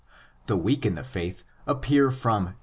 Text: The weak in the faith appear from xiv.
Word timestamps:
The 0.47 0.57
weak 0.57 0.83
in 0.83 0.95
the 0.95 1.03
faith 1.03 1.43
appear 1.67 2.09
from 2.09 2.47
xiv. 2.47 2.53